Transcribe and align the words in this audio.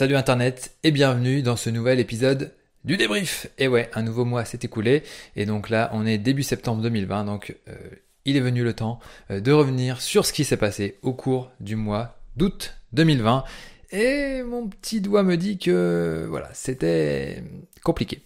Salut 0.00 0.16
Internet 0.16 0.78
et 0.82 0.92
bienvenue 0.92 1.42
dans 1.42 1.56
ce 1.56 1.68
nouvel 1.68 2.00
épisode 2.00 2.54
du 2.86 2.96
débrief. 2.96 3.48
Et 3.58 3.68
ouais, 3.68 3.90
un 3.92 4.02
nouveau 4.02 4.24
mois 4.24 4.46
s'est 4.46 4.60
écoulé 4.62 5.02
et 5.36 5.44
donc 5.44 5.68
là 5.68 5.90
on 5.92 6.06
est 6.06 6.16
début 6.16 6.42
septembre 6.42 6.80
2020 6.80 7.26
donc 7.26 7.54
euh, 7.68 7.74
il 8.24 8.38
est 8.38 8.40
venu 8.40 8.64
le 8.64 8.72
temps 8.72 8.98
euh, 9.30 9.40
de 9.40 9.52
revenir 9.52 10.00
sur 10.00 10.24
ce 10.24 10.32
qui 10.32 10.44
s'est 10.44 10.56
passé 10.56 10.96
au 11.02 11.12
cours 11.12 11.50
du 11.60 11.76
mois 11.76 12.16
d'août 12.36 12.76
2020 12.94 13.44
et 13.90 14.42
mon 14.42 14.68
petit 14.68 15.02
doigt 15.02 15.22
me 15.22 15.36
dit 15.36 15.58
que 15.58 16.24
voilà, 16.30 16.48
c'était 16.54 17.44
compliqué. 17.82 18.22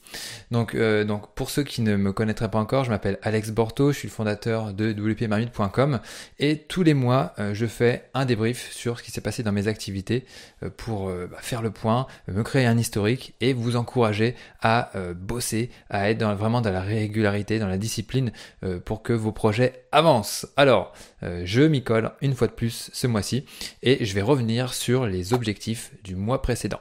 Donc, 0.50 0.74
euh, 0.74 1.04
donc 1.04 1.34
pour 1.34 1.50
ceux 1.50 1.62
qui 1.62 1.82
ne 1.82 1.96
me 1.96 2.12
connaîtraient 2.12 2.50
pas 2.50 2.58
encore, 2.58 2.84
je 2.84 2.90
m'appelle 2.90 3.18
Alex 3.22 3.50
Borto, 3.50 3.92
je 3.92 3.98
suis 3.98 4.08
le 4.08 4.12
fondateur 4.12 4.72
de 4.72 4.92
wpmarmite.com 4.92 6.00
et 6.38 6.58
tous 6.58 6.82
les 6.82 6.94
mois, 6.94 7.34
euh, 7.38 7.54
je 7.54 7.66
fais 7.66 8.08
un 8.14 8.24
débrief 8.24 8.72
sur 8.72 8.98
ce 8.98 9.02
qui 9.02 9.10
s'est 9.10 9.20
passé 9.20 9.42
dans 9.42 9.52
mes 9.52 9.68
activités 9.68 10.24
euh, 10.62 10.70
pour 10.76 11.08
bah, 11.08 11.38
faire 11.40 11.62
le 11.62 11.70
point, 11.70 12.06
me 12.28 12.42
créer 12.42 12.66
un 12.66 12.78
historique 12.78 13.34
et 13.40 13.52
vous 13.52 13.76
encourager 13.76 14.34
à 14.60 14.90
bosser, 15.14 15.70
à 15.90 16.10
être 16.10 16.24
vraiment 16.34 16.60
dans 16.60 16.70
la 16.70 16.80
régularité, 16.80 17.58
dans 17.58 17.68
la 17.68 17.78
discipline 17.78 18.32
pour 18.84 19.02
que 19.02 19.12
vos 19.12 19.32
projets 19.32 19.84
avancent. 19.92 20.46
Alors, 20.56 20.92
je 21.22 21.62
m'y 21.62 21.82
colle 21.82 22.12
une 22.22 22.34
fois 22.34 22.46
de 22.46 22.52
plus 22.52 22.90
ce 22.92 23.06
mois-ci 23.06 23.44
et 23.82 24.04
je 24.04 24.14
vais 24.14 24.22
revenir 24.22 24.74
sur 24.74 25.06
les 25.06 25.32
objectifs 25.32 25.92
du 26.02 26.16
mois 26.16 26.42
précédent. 26.42 26.80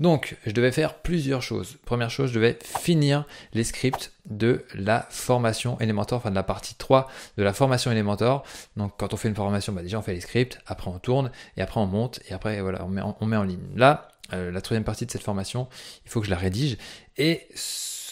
Donc, 0.00 0.36
je 0.46 0.52
devais 0.52 0.72
faire 0.72 0.94
plusieurs 0.94 1.42
choses. 1.42 1.76
Première 1.84 2.10
je 2.16 2.34
devais 2.34 2.58
finir 2.62 3.26
les 3.52 3.64
scripts 3.64 4.12
de 4.26 4.64
la 4.74 5.06
formation 5.10 5.78
Elementor, 5.80 6.18
enfin 6.18 6.30
de 6.30 6.34
la 6.34 6.42
partie 6.42 6.74
3 6.74 7.08
de 7.36 7.42
la 7.42 7.52
formation 7.52 7.90
Elementor. 7.90 8.44
Donc, 8.76 8.92
quand 8.98 9.12
on 9.12 9.16
fait 9.16 9.28
une 9.28 9.34
formation, 9.34 9.72
bah 9.72 9.82
déjà 9.82 9.98
on 9.98 10.02
fait 10.02 10.14
les 10.14 10.20
scripts, 10.20 10.58
après 10.66 10.90
on 10.90 10.98
tourne, 10.98 11.30
et 11.56 11.62
après 11.62 11.80
on 11.80 11.86
monte, 11.86 12.20
et 12.28 12.32
après 12.32 12.60
voilà, 12.60 12.84
on 12.84 12.88
met 12.88 13.02
en, 13.02 13.16
on 13.20 13.26
met 13.26 13.36
en 13.36 13.42
ligne. 13.44 13.60
Là, 13.76 14.08
euh, 14.32 14.50
la 14.50 14.60
troisième 14.60 14.84
partie 14.84 15.06
de 15.06 15.10
cette 15.10 15.22
formation, 15.22 15.68
il 16.04 16.10
faut 16.10 16.20
que 16.20 16.26
je 16.26 16.30
la 16.30 16.38
rédige. 16.38 16.78
Et 17.16 17.48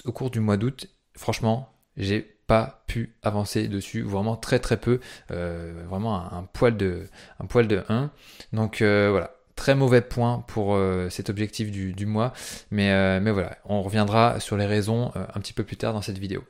au 0.05 0.12
cours 0.12 0.30
du 0.30 0.40
mois 0.40 0.57
d'août, 0.57 0.88
franchement, 1.16 1.73
j'ai 1.96 2.32
pas 2.46 2.82
pu 2.87 3.15
avancer 3.23 3.68
dessus, 3.68 4.02
vraiment 4.02 4.37
très 4.37 4.59
très 4.59 4.77
peu, 4.77 5.01
euh, 5.30 5.84
vraiment 5.88 6.16
un, 6.16 6.45
poil 6.52 6.77
de 6.77 7.07
un 7.40 7.46
poil 7.46 7.66
de 7.66 7.82
1. 7.88 8.10
Donc 8.52 8.82
euh, 8.82 9.09
voilà, 9.10 9.32
très 9.57 9.75
mauvais 9.75 10.01
point 10.01 10.45
pour 10.49 10.75
euh, 10.75 11.09
cet 11.11 11.31
objectif 11.31 11.71
du, 11.71 12.07
mois. 12.07 12.33
Mais, 12.71 12.91
euh, 12.91 13.21
mais 13.21 13.31
voilà, 13.31 13.57
on 13.65 13.83
reviendra 13.83 14.41
sur 14.41 14.57
les 14.57 14.67
raisons 14.67 15.13
euh, 15.17 15.25
un 15.35 15.41
petit 15.41 15.53
peu 15.53 15.65
plus 15.65 15.77
tard 15.77 15.93
dans 15.93 16.03
cette 16.03 16.19
vidéo. 16.19 16.45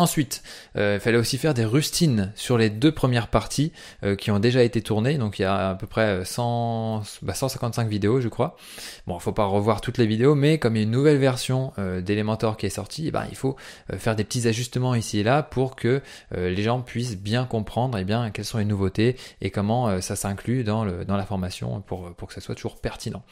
Ensuite, 0.00 0.42
euh, 0.78 0.94
il 0.98 1.00
fallait 1.00 1.18
aussi 1.18 1.36
faire 1.36 1.52
des 1.52 1.66
rustines 1.66 2.32
sur 2.34 2.56
les 2.56 2.70
deux 2.70 2.90
premières 2.90 3.28
parties 3.28 3.70
euh, 4.02 4.16
qui 4.16 4.30
ont 4.30 4.38
déjà 4.38 4.62
été 4.62 4.80
tournées. 4.80 5.18
Donc 5.18 5.38
il 5.38 5.42
y 5.42 5.44
a 5.44 5.68
à 5.68 5.74
peu 5.74 5.86
près 5.86 6.24
100, 6.24 7.02
bah 7.20 7.34
155 7.34 7.86
vidéos, 7.86 8.18
je 8.18 8.28
crois. 8.28 8.56
Bon, 9.06 9.18
il 9.18 9.20
faut 9.20 9.32
pas 9.32 9.44
revoir 9.44 9.82
toutes 9.82 9.98
les 9.98 10.06
vidéos, 10.06 10.34
mais 10.34 10.56
comme 10.56 10.76
il 10.76 10.78
y 10.78 10.82
a 10.82 10.84
une 10.84 10.90
nouvelle 10.90 11.18
version 11.18 11.74
euh, 11.78 12.00
d'Elementor 12.00 12.56
qui 12.56 12.64
est 12.64 12.70
sortie, 12.70 13.08
eh 13.08 13.10
ben, 13.10 13.26
il 13.28 13.36
faut 13.36 13.56
euh, 13.92 13.98
faire 13.98 14.16
des 14.16 14.24
petits 14.24 14.48
ajustements 14.48 14.94
ici 14.94 15.18
et 15.18 15.22
là 15.22 15.42
pour 15.42 15.76
que 15.76 16.00
les 16.34 16.62
gens 16.62 16.80
puissent 16.80 17.18
bien 17.18 17.44
comprendre 17.44 17.98
eh 17.98 18.04
bien, 18.04 18.30
quelles 18.30 18.46
sont 18.46 18.56
les 18.56 18.64
nouveautés 18.64 19.16
et 19.42 19.50
comment 19.50 20.00
ça 20.00 20.16
s'inclut 20.16 20.64
dans, 20.64 20.86
dans 21.04 21.16
la 21.18 21.26
formation 21.26 21.82
pour, 21.82 22.14
pour 22.14 22.28
que 22.28 22.34
ça 22.34 22.40
soit 22.40 22.54
toujours 22.54 22.80
pertinent. 22.80 23.22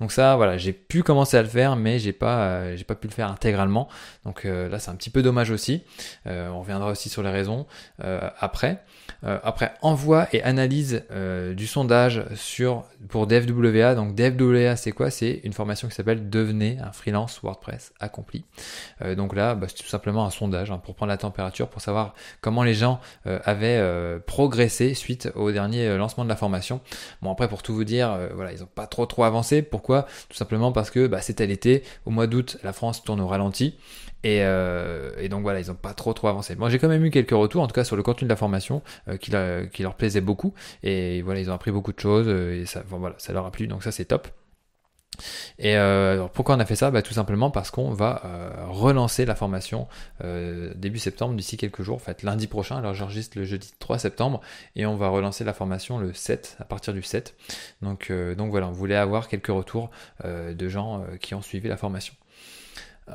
Donc 0.00 0.10
ça, 0.10 0.34
voilà, 0.34 0.56
j'ai 0.56 0.72
pu 0.72 1.04
commencer 1.04 1.36
à 1.36 1.42
le 1.42 1.48
faire, 1.48 1.76
mais 1.76 2.00
j'ai 2.00 2.12
pas, 2.12 2.74
j'ai 2.74 2.84
pas 2.84 2.96
pu 2.96 3.06
le 3.06 3.12
faire 3.12 3.30
intégralement. 3.30 3.88
Donc 4.24 4.44
là, 4.44 4.78
c'est 4.78 4.90
un 4.90 4.96
petit 4.96 5.10
peu 5.10 5.22
dommage 5.22 5.50
aussi. 5.50 5.82
Euh, 6.26 6.48
on 6.48 6.60
reviendra 6.60 6.90
aussi 6.90 7.08
sur 7.08 7.22
les 7.22 7.30
raisons 7.30 7.66
euh, 8.02 8.28
après. 8.38 8.82
Euh, 9.24 9.38
après, 9.42 9.74
envoi 9.82 10.28
et 10.32 10.42
analyse 10.42 11.04
du 11.56 11.66
sondage 11.66 12.24
pour 13.08 13.26
DFWA. 13.26 13.94
Donc 13.94 14.14
DFWA, 14.14 14.76
c'est 14.76 14.92
quoi? 14.92 15.10
C'est 15.10 15.40
une 15.44 15.52
formation 15.52 15.88
qui 15.88 15.94
s'appelle 15.94 16.28
Devenez 16.28 16.78
un 16.82 16.92
freelance 16.92 17.40
WordPress 17.42 17.92
accompli. 18.00 18.44
donc 19.16 19.34
là, 19.34 19.54
bah, 19.54 19.66
c'est 19.68 19.82
tout 19.82 19.88
simplement 19.88 20.26
un 20.26 20.30
sondage 20.30 20.70
hein, 20.70 20.78
pour 20.78 20.94
prendre 20.94 21.10
la 21.10 21.16
température, 21.16 21.68
pour 21.68 21.80
savoir 21.80 22.14
comment 22.40 22.62
les 22.62 22.74
gens 22.74 23.00
avaient 23.24 23.82
progressé 24.26 24.94
suite 24.94 25.30
au 25.34 25.52
dernier 25.52 25.96
lancement 25.96 26.24
de 26.24 26.28
la 26.28 26.36
formation. 26.36 26.80
Bon 27.22 27.32
après, 27.32 27.48
pour 27.48 27.62
tout 27.62 27.74
vous 27.74 27.84
dire, 27.84 28.18
voilà, 28.34 28.52
ils 28.52 28.60
n'ont 28.60 28.66
pas 28.66 28.86
trop 28.86 29.06
trop 29.06 29.24
avancé. 29.24 29.62
Pourquoi? 29.62 30.06
Tout 30.28 30.36
simplement 30.36 30.72
parce 30.72 30.90
que 30.90 31.06
bah, 31.06 31.20
c'était 31.20 31.46
l'été. 31.46 31.82
Au 32.04 32.10
mois 32.10 32.26
d'août, 32.26 32.58
la 32.62 32.72
France 32.72 33.02
tourne 33.04 33.20
au 33.20 33.28
ralenti. 33.28 33.76
Et, 34.24 34.38
et 34.38 35.28
donc 35.28 35.42
voilà, 35.42 35.60
ils 35.60 35.68
n'ont 35.68 35.74
pas 35.74 35.94
trop 35.96 36.12
trop 36.12 36.28
avancé. 36.28 36.54
Moi 36.56 36.70
j'ai 36.70 36.78
quand 36.78 36.88
même 36.88 37.04
eu 37.04 37.10
quelques 37.10 37.30
retours, 37.30 37.62
en 37.62 37.66
tout 37.66 37.74
cas 37.74 37.84
sur 37.84 37.96
le 37.96 38.02
contenu 38.02 38.26
de 38.26 38.30
la 38.30 38.36
formation, 38.36 38.82
euh, 39.08 39.16
qui, 39.66 39.82
leur 39.82 39.94
plaisait 39.94 40.20
beaucoup. 40.20 40.54
Et 40.82 41.22
voilà, 41.22 41.40
ils 41.40 41.50
ont 41.50 41.54
appris 41.54 41.72
beaucoup 41.72 41.92
de 41.92 42.00
choses 42.00 42.26
euh, 42.28 42.60
et 42.60 42.66
ça, 42.66 42.82
voilà, 42.88 43.14
ça 43.18 43.32
leur 43.32 43.46
a 43.46 43.50
plu, 43.50 43.66
donc 43.66 43.82
ça 43.82 43.92
c'est 43.92 44.04
top. 44.04 44.28
Et 45.58 45.78
euh, 45.78 46.26
pourquoi 46.34 46.56
on 46.56 46.60
a 46.60 46.66
fait 46.66 46.76
ça? 46.76 46.90
Bah, 46.90 47.00
Tout 47.00 47.14
simplement 47.14 47.50
parce 47.50 47.70
qu'on 47.70 47.90
va 47.90 48.20
relancer 48.68 49.24
la 49.24 49.34
formation 49.34 49.88
début 50.74 50.98
septembre, 50.98 51.34
d'ici 51.34 51.56
quelques 51.56 51.82
jours, 51.82 51.96
en 51.96 52.00
fait 52.00 52.22
lundi 52.22 52.46
prochain. 52.46 52.76
Alors 52.76 52.92
j'enregistre 52.92 53.38
le 53.38 53.44
jeudi 53.44 53.72
3 53.78 53.98
septembre 53.98 54.42
et 54.74 54.84
on 54.84 54.96
va 54.96 55.08
relancer 55.08 55.42
la 55.44 55.54
formation 55.54 55.98
le 55.98 56.12
7, 56.12 56.58
à 56.60 56.64
partir 56.64 56.92
du 56.92 57.02
7. 57.02 57.34
Donc, 57.80 58.12
donc 58.36 58.50
voilà, 58.50 58.68
on 58.68 58.72
voulait 58.72 58.96
avoir 58.96 59.28
quelques 59.28 59.46
retours 59.46 59.90
de 60.22 60.68
gens 60.68 61.02
qui 61.20 61.34
ont 61.34 61.42
suivi 61.42 61.68
la 61.68 61.78
formation. 61.78 62.12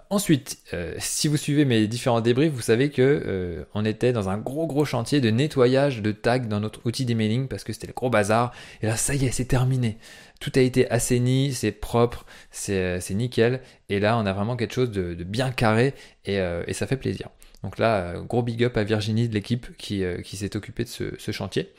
Ensuite, 0.10 0.58
euh, 0.74 0.96
si 1.00 1.28
vous 1.28 1.36
suivez 1.36 1.66
mes 1.66 1.86
différents 1.86 2.22
débriefs, 2.22 2.54
vous 2.54 2.62
savez 2.62 2.92
que 2.92 3.02
euh, 3.02 3.64
on 3.74 3.84
était 3.84 4.14
dans 4.14 4.30
un 4.30 4.38
gros 4.38 4.66
gros 4.66 4.86
chantier 4.86 5.20
de 5.20 5.30
nettoyage 5.30 6.02
de 6.02 6.14
tags 6.14 6.40
dans 6.40 6.62
notre 6.62 6.86
outil 6.86 7.04
d'emailing 7.04 7.50
parce 7.50 7.66
que 7.66 7.74
c'était 7.74 7.88
le 7.88 7.94
gros 7.94 8.10
bazar. 8.10 8.54
Et 8.82 8.88
là, 8.88 8.96
ça 8.96 9.16
y 9.16 9.26
est, 9.26 9.32
c'est 9.32 9.46
terminé. 9.46 9.98
Tout 10.42 10.52
a 10.56 10.60
été 10.60 10.90
assaini, 10.92 11.54
c'est 11.54 11.72
propre, 11.72 12.26
c'est 12.52 12.76
euh, 12.78 13.14
nickel. 13.14 13.62
Et 13.88 14.02
là, 14.02 14.18
on 14.18 14.26
a 14.26 14.34
vraiment 14.34 14.58
quelque 14.58 14.74
chose 14.74 14.92
de, 14.92 15.14
bien 15.24 15.52
carré 15.52 15.94
et, 16.26 16.36
et 16.68 16.74
ça 16.74 16.88
fait 16.88 16.98
plaisir. 16.98 17.30
Donc 17.64 17.78
là, 17.78 17.98
euh, 17.98 18.22
gros 18.22 18.42
big 18.42 18.64
up 18.64 18.76
à 18.78 18.84
Virginie 18.84 19.30
de 19.30 19.34
l'équipe 19.34 19.78
qui, 19.78 20.04
euh, 20.04 20.22
s'est 20.24 20.56
occupée 20.56 20.84
de 20.84 20.90
ce, 20.90 21.32
chantier. 21.32 21.72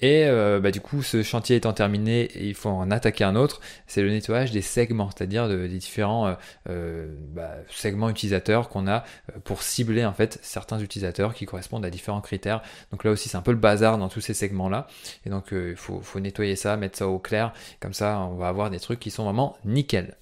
Et 0.00 0.24
euh, 0.26 0.58
bah, 0.60 0.70
du 0.70 0.80
coup, 0.80 1.02
ce 1.02 1.22
chantier 1.22 1.56
étant 1.56 1.72
terminé, 1.72 2.30
il 2.40 2.54
faut 2.54 2.70
en 2.70 2.90
attaquer 2.90 3.24
un 3.24 3.36
autre, 3.36 3.60
c'est 3.86 4.00
le 4.00 4.10
nettoyage 4.10 4.52
des 4.52 4.62
segments, 4.62 5.10
c'est-à-dire 5.10 5.48
des 5.48 5.68
différents 5.68 6.36
bah, 6.66 7.56
segments 7.68 8.08
utilisateurs 8.08 8.68
qu'on 8.68 8.86
a 8.86 9.04
pour 9.44 9.62
cibler 9.62 10.04
en 10.04 10.12
fait 10.12 10.38
certains 10.42 10.78
utilisateurs 10.78 11.34
qui 11.34 11.46
correspondent 11.46 11.84
à 11.84 11.90
différents 11.90 12.20
critères. 12.20 12.62
Donc 12.92 13.04
là 13.04 13.10
aussi, 13.10 13.28
c'est 13.28 13.36
un 13.36 13.42
peu 13.42 13.50
le 13.50 13.58
bazar 13.58 13.98
dans 13.98 14.08
tous 14.08 14.20
ces 14.20 14.34
segments-là. 14.34 14.86
Et 15.26 15.30
donc, 15.30 15.46
il 15.52 15.76
faut, 15.76 16.00
faut 16.00 16.20
nettoyer 16.20 16.54
ça, 16.54 16.76
mettre 16.76 16.96
ça 16.96 17.08
au 17.08 17.18
clair. 17.18 17.52
Comme 17.80 17.92
ça, 17.92 17.97
on 18.02 18.36
va 18.36 18.48
avoir 18.48 18.70
des 18.70 18.80
trucs 18.80 19.00
qui 19.00 19.10
sont 19.10 19.24
vraiment 19.24 19.56
nickel. 19.64 20.16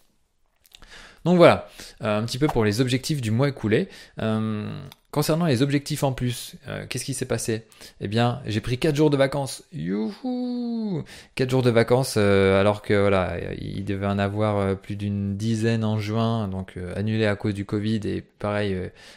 Donc 1.26 1.38
voilà, 1.38 1.68
euh, 2.04 2.20
un 2.20 2.24
petit 2.24 2.38
peu 2.38 2.46
pour 2.46 2.64
les 2.64 2.80
objectifs 2.80 3.20
du 3.20 3.32
mois 3.32 3.48
écoulé. 3.48 3.88
Euh, 4.22 4.70
concernant 5.10 5.46
les 5.46 5.60
objectifs 5.60 6.04
en 6.04 6.12
plus, 6.12 6.54
euh, 6.68 6.86
qu'est-ce 6.88 7.04
qui 7.04 7.14
s'est 7.14 7.26
passé? 7.26 7.66
Eh 8.00 8.06
bien, 8.06 8.40
j'ai 8.46 8.60
pris 8.60 8.78
4 8.78 8.94
jours 8.94 9.10
de 9.10 9.16
vacances. 9.16 9.64
Youhou 9.72 11.02
4 11.34 11.50
jours 11.50 11.62
de 11.62 11.70
vacances 11.70 12.16
alors 12.16 12.80
que 12.80 12.94
voilà, 12.94 13.38
il 13.58 13.84
devait 13.84 14.06
en 14.06 14.20
avoir 14.20 14.76
plus 14.78 14.94
d'une 14.94 15.36
dizaine 15.36 15.82
en 15.84 15.98
juin, 15.98 16.46
donc 16.46 16.78
annulé 16.94 17.26
à 17.26 17.34
cause 17.34 17.54
du 17.54 17.64
Covid 17.64 18.02
et 18.04 18.22
pareil, 18.22 18.76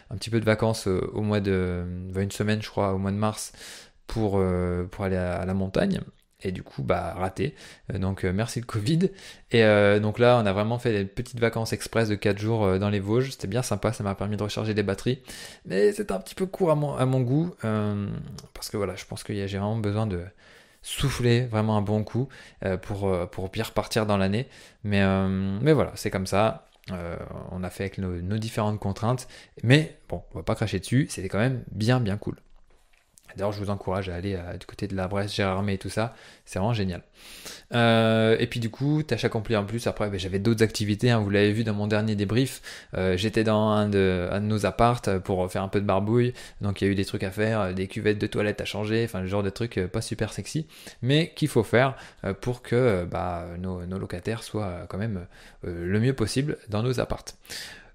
un 0.10 0.16
petit 0.16 0.32
peu 0.32 0.40
de 0.40 0.46
vacances 0.46 0.88
au 0.88 1.22
mois 1.22 1.42
de 1.42 1.84
une 2.16 2.32
semaine 2.32 2.60
je 2.64 2.70
crois 2.70 2.94
au 2.94 2.98
mois 2.98 3.12
de 3.12 3.18
mars 3.18 3.52
pour, 4.08 4.42
pour 4.90 5.06
aller 5.06 5.16
à 5.16 5.46
la 5.46 5.54
montagne 5.54 6.00
et 6.42 6.52
du 6.52 6.64
coup 6.64 6.84
bah 6.84 7.14
raté. 7.18 7.56
Euh, 7.94 7.98
donc 7.98 8.24
euh, 8.24 8.32
merci 8.34 8.60
le 8.60 8.66
Covid. 8.66 9.12
Et 9.52 9.64
euh, 9.64 10.00
donc 10.00 10.20
là 10.20 10.40
on 10.42 10.46
a 10.46 10.54
vraiment 10.54 10.80
fait 10.80 10.92
des 10.92 11.06
petites 11.06 11.40
vacances 11.40 11.74
express 11.74 12.10
de 12.10 12.16
4 12.16 12.38
jours 12.38 12.80
dans 12.80 12.90
les 12.90 13.00
Vosges. 13.00 13.32
C'était 13.32 13.48
bien 13.48 13.62
sympa 13.62 13.94
ça 13.94 14.04
m'a 14.04 14.16
permis 14.16 14.38
de 14.38 14.44
recharger 14.44 14.74
des 14.74 14.84
batteries. 14.84 15.22
Mais 15.66 15.92
c'est 15.92 16.12
un 16.12 16.20
petit 16.20 16.36
peu 16.36 16.46
court 16.46 16.72
à 16.72 16.76
mon, 16.76 17.22
goût 17.22 17.54
parce 18.54 18.70
que 18.70 18.78
voilà 18.78 18.96
je 18.96 19.06
pense 19.06 19.24
que 19.24 19.34
j'ai 19.34 19.58
vraiment 19.58 19.78
besoin 19.78 20.08
de 20.08 20.22
souffler 20.82 21.46
vraiment 21.46 21.76
un 21.76 21.82
bon 21.82 22.04
coup 22.04 22.30
pour, 22.82 23.30
pour 23.30 23.50
bien 23.50 23.64
repartir 23.64 24.06
dans 24.06 24.18
l'année. 24.18 24.48
Mais, 24.84 25.04
mais 25.62 25.74
voilà 25.74 25.92
c'est 25.96 26.10
comme 26.10 26.28
ça. 26.28 26.68
On 27.52 27.64
a 27.64 27.70
fait 27.70 27.84
avec 27.84 27.98
nos, 27.98 28.22
nos 28.22 28.38
différentes 28.38 28.80
contraintes. 28.80 29.28
Mais 29.64 29.98
bon 30.08 30.24
on 30.34 30.38
va 30.38 30.44
pas 30.44 30.56
cracher 30.56 30.80
dessus. 30.80 31.08
C'était 31.10 31.30
quand 31.30 31.40
même 31.40 31.64
bien 31.72 32.00
bien 32.00 32.18
cool 32.18 32.38
D'ailleurs, 33.36 33.52
je 33.52 33.60
vous 33.60 33.70
encourage 33.70 34.10
à 34.10 34.16
aller 34.16 34.36
euh, 34.36 34.58
du 34.58 34.66
côté 34.66 34.88
de 34.88 34.96
la 34.96 35.08
Bresse, 35.08 35.34
Gérardmer 35.34 35.74
et 35.74 35.78
tout 35.78 35.90
ça. 35.90 36.16
C'est 36.46 36.60
vraiment 36.60 36.74
génial. 36.74 37.02
Euh, 37.74 38.36
et 38.40 38.48
puis 38.48 38.60
du 38.60 38.70
coup, 38.70 39.04
tâche 39.04 39.24
accomplie 39.24 39.56
en 39.56 39.66
plus. 39.66 39.88
Après, 39.88 40.10
ben, 40.10 40.20
j'avais 40.20 40.40
d'autres 40.40 40.64
activités. 40.64 41.12
Hein, 41.12 41.20
vous 41.20 41.30
l'avez 41.30 41.52
vu 41.52 41.64
dans 41.64 41.74
mon 41.74 41.88
dernier 41.88 42.16
débrief. 42.16 42.62
Euh, 42.96 43.18
j'étais 43.18 43.44
dans 43.44 43.70
un 43.70 43.88
de, 43.88 44.30
nos 44.42 44.66
appartes 44.66 45.20
pour 45.20 45.50
faire 45.52 45.64
un 45.64 45.68
peu 45.68 45.80
de 45.80 45.86
barbouille. 45.86 46.34
Donc 46.62 46.82
il 46.82 46.86
y 46.86 46.88
a 46.88 46.92
eu 46.92 46.96
des 46.96 47.06
trucs 47.06 47.24
à 47.24 47.32
faire, 47.32 47.74
des 47.74 47.88
cuvettes 47.88 48.20
de 48.20 48.28
toilettes 48.28 48.62
à 48.62 48.66
changer. 48.66 49.04
Enfin, 49.06 49.22
le 49.22 49.28
genre 49.28 49.44
de 49.44 49.50
trucs 49.50 49.80
pas 49.88 50.02
super 50.02 50.34
sexy, 50.34 50.68
mais 51.02 51.32
qu'il 51.36 51.48
faut 51.48 51.64
faire 51.64 51.96
pour 52.42 52.62
que 52.62 53.06
bah, 53.06 53.46
nos, 53.60 53.86
nos, 53.86 54.00
locataires 54.00 54.44
soient 54.44 54.86
quand 54.90 54.98
même 54.98 55.26
le 55.64 56.00
mieux 56.00 56.14
possible 56.14 56.58
dans 56.70 56.84
nos 56.84 57.00
appartes. 57.00 57.38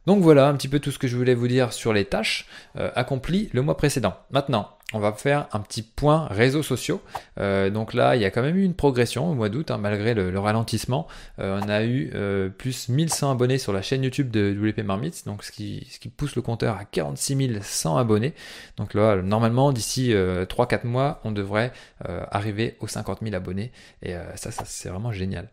Donc 0.07 0.23
voilà 0.23 0.49
un 0.49 0.55
petit 0.55 0.69
peu 0.69 0.81
tout 0.81 0.91
ce 0.91 0.99
que 0.99 1.09
je 1.09 1.17
voulais 1.17 1.35
vous 1.35 1.49
dire 1.49 1.73
sur 1.73 1.93
les 1.93 2.05
tâches 2.05 2.47
accomplies 2.75 3.49
le 3.53 3.63
mois 3.63 3.77
précédent. 3.77 4.15
Maintenant, 4.31 4.75
on 4.95 5.01
va 5.01 5.13
faire 5.13 5.49
un 5.53 5.61
petit 5.61 5.83
point 5.83 6.29
réseaux 6.31 6.63
sociaux. 6.63 7.03
Euh, 7.41 7.69
donc 7.69 7.95
là, 7.95 8.15
il 8.15 8.23
y 8.23 8.25
a 8.25 8.31
quand 8.31 8.43
même 8.43 8.57
eu 8.57 8.63
une 8.63 8.75
progression 8.75 9.29
au 9.29 9.35
mois 9.35 9.49
d'août, 9.49 9.73
hein, 9.73 9.79
malgré 9.79 10.15
le, 10.15 10.39
ralentissement. 10.39 11.09
Euh, 11.41 11.61
on 11.61 11.69
a 11.69 11.83
eu 11.83 12.13
euh, 12.15 12.49
plus 12.49 12.89
1100 12.89 13.33
abonnés 13.33 13.59
sur 13.59 13.73
la 13.73 13.83
chaîne 13.83 14.05
YouTube 14.05 14.31
de 14.31 14.55
WP 14.57 14.85
Marmite, 14.85 15.27
donc 15.27 15.43
ce 15.43 15.51
qui, 15.51 15.87
ce 15.91 15.99
qui 15.99 16.09
pousse 16.09 16.37
le 16.37 16.43
compteur 16.43 16.77
à 16.77 16.85
46 16.85 17.61
100 17.61 17.97
abonnés. 17.97 18.35
Donc 18.77 18.95
là, 18.95 19.17
normalement, 19.17 19.73
d'ici 19.73 20.13
3-4 20.13 20.87
mois, 20.87 21.21
on 21.25 21.33
devrait 21.33 21.73
arriver 22.31 22.77
aux 22.81 22.87
50 22.87 23.21
000 23.23 23.35
abonnés. 23.35 23.73
Et 24.03 24.15
ça, 24.37 24.51
ça 24.53 24.65
c'est 24.65 24.91
vraiment 24.91 25.13
génial. 25.13 25.49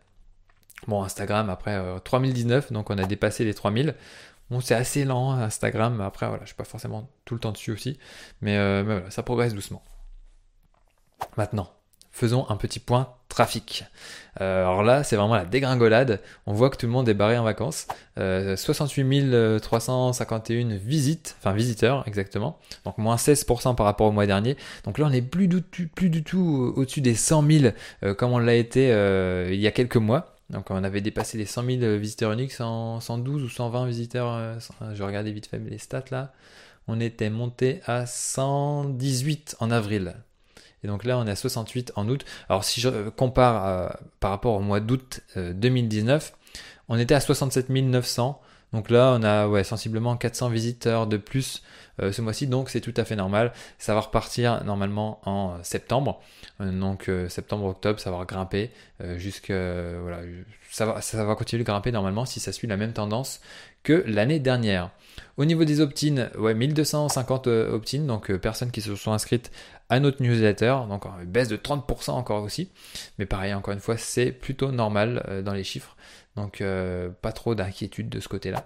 Bon, 0.86 1.02
Instagram, 1.02 1.48
après 1.50 1.80
3019, 2.04 2.72
donc 2.72 2.90
on 2.90 2.98
a 2.98 3.04
dépassé 3.04 3.44
les 3.44 3.54
3000. 3.54 3.94
Bon, 4.52 4.60
c'est 4.60 4.74
assez 4.74 5.06
lent 5.06 5.32
Instagram, 5.32 6.02
après 6.02 6.28
voilà, 6.28 6.42
je 6.42 6.48
suis 6.48 6.54
pas 6.54 6.64
forcément 6.64 7.08
tout 7.24 7.32
le 7.32 7.40
temps 7.40 7.52
dessus 7.52 7.72
aussi, 7.72 7.98
mais, 8.42 8.58
euh, 8.58 8.82
voilà, 8.84 9.10
ça 9.10 9.22
progresse 9.22 9.54
doucement. 9.54 9.82
Maintenant, 11.38 11.70
faisons 12.10 12.44
un 12.50 12.56
petit 12.56 12.78
point 12.78 13.14
trafic. 13.30 13.86
Euh, 14.42 14.60
alors 14.60 14.82
là, 14.82 15.04
c'est 15.04 15.16
vraiment 15.16 15.36
la 15.36 15.46
dégringolade. 15.46 16.20
On 16.44 16.52
voit 16.52 16.68
que 16.68 16.76
tout 16.76 16.84
le 16.84 16.92
monde 16.92 17.08
est 17.08 17.14
barré 17.14 17.38
en 17.38 17.44
vacances. 17.44 17.86
68 18.18 19.58
351 19.62 20.76
visites, 20.76 21.34
enfin 21.38 21.54
visiteurs 21.54 22.06
exactement. 22.06 22.58
Donc 22.84 22.98
moins 22.98 23.16
16% 23.16 23.74
par 23.74 23.86
rapport 23.86 24.08
au 24.08 24.12
mois 24.12 24.26
dernier. 24.26 24.58
Donc 24.84 24.98
là, 24.98 25.06
on 25.06 25.10
n'est 25.10 25.22
plus 25.22 25.48
du 25.48 25.62
tout, 26.22 26.74
au-dessus 26.76 27.00
des 27.00 27.14
100 27.14 27.50
000 27.50 27.74
euh, 28.02 28.14
comme 28.14 28.32
on 28.32 28.38
l'a 28.38 28.54
été 28.54 28.88
il 29.50 29.58
y 29.58 29.66
a 29.66 29.70
quelques 29.70 29.96
mois. 29.96 30.31
Donc 30.50 30.70
on 30.70 30.84
avait 30.84 31.00
dépassé 31.00 31.38
les 31.38 31.46
100 31.46 31.64
000 31.80 31.96
visiteurs 31.96 32.32
uniques, 32.32 32.52
112 32.52 33.42
ou 33.42 33.48
120 33.48 33.86
visiteurs, 33.86 34.34
euh, 34.34 34.58
je 34.94 35.02
regardais 35.02 35.32
vite 35.32 35.46
fait 35.46 35.58
les 35.58 35.78
stats 35.78 36.04
là, 36.10 36.32
on 36.88 37.00
était 37.00 37.30
monté 37.30 37.80
à 37.86 38.06
118 38.06 39.56
en 39.60 39.70
avril. 39.70 40.14
Et 40.84 40.88
donc 40.88 41.04
là 41.04 41.18
on 41.18 41.26
est 41.26 41.30
à 41.30 41.36
68 41.36 41.92
en 41.96 42.08
août. 42.08 42.24
Alors 42.48 42.64
si 42.64 42.80
je 42.80 43.08
compare 43.10 43.66
euh, 43.66 43.88
par 44.20 44.30
rapport 44.30 44.54
au 44.54 44.60
mois 44.60 44.80
d'août 44.80 45.20
2019, 45.36 46.32
euh, 46.32 46.58
on 46.88 46.98
était 46.98 47.14
à 47.14 47.20
67 47.20 47.70
900. 47.70 48.40
Donc 48.72 48.90
là 48.90 49.16
on 49.18 49.22
a 49.22 49.64
sensiblement 49.64 50.16
400 50.16 50.48
visiteurs 50.48 51.06
de 51.06 51.16
plus 51.16 51.62
ce 51.98 52.22
mois-ci, 52.22 52.46
donc 52.46 52.70
c'est 52.70 52.80
tout 52.80 52.94
à 52.96 53.04
fait 53.04 53.16
normal. 53.16 53.52
Ça 53.78 53.94
va 53.94 54.00
repartir 54.00 54.64
normalement 54.64 55.20
en 55.28 55.62
septembre. 55.62 56.20
Euh, 56.62 56.72
donc 56.72 57.08
euh, 57.08 57.28
septembre-octobre, 57.28 58.00
ça 58.00 58.10
va 58.10 58.24
grimper 58.24 58.70
euh, 59.00 59.18
jusqu'à 59.18 59.98
voilà, 60.00 60.20
ça 60.70 61.00
ça 61.00 61.24
va 61.24 61.34
continuer 61.34 61.62
de 61.62 61.66
grimper 61.66 61.92
normalement 61.92 62.24
si 62.24 62.40
ça 62.40 62.52
suit 62.52 62.66
la 62.66 62.76
même 62.76 62.92
tendance 62.92 63.40
que 63.82 64.04
l'année 64.06 64.38
dernière. 64.38 64.90
Au 65.36 65.44
niveau 65.44 65.64
des 65.64 65.80
opt-in, 65.80 66.28
ouais, 66.38 66.54
1250 66.54 67.46
opt-in, 67.46 68.00
donc 68.00 68.32
personnes 68.36 68.70
qui 68.70 68.80
se 68.80 68.94
sont 68.94 69.12
inscrites 69.12 69.50
à 69.88 69.98
notre 69.98 70.22
newsletter, 70.22 70.76
donc 70.88 71.04
baisse 71.26 71.48
de 71.48 71.56
30% 71.56 72.10
encore 72.10 72.42
aussi. 72.42 72.70
Mais 73.18 73.26
pareil, 73.26 73.54
encore 73.54 73.74
une 73.74 73.80
fois, 73.80 73.96
c'est 73.96 74.30
plutôt 74.30 74.72
normal 74.72 75.42
dans 75.44 75.54
les 75.54 75.64
chiffres, 75.64 75.96
donc 76.36 76.62
pas 77.22 77.32
trop 77.32 77.54
d'inquiétude 77.54 78.08
de 78.08 78.20
ce 78.20 78.28
côté-là. 78.28 78.64